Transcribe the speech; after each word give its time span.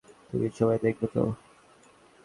তুমি 0.29 0.47
সময় 0.57 0.79
দেখবে 0.85 1.07
ত? 1.07 1.15